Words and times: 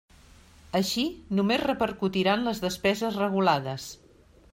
Així, 0.77 1.03
només 1.39 1.61
repercutiran 1.63 2.45
les 2.47 2.63
despeses 2.65 3.21
regulades. 3.25 3.87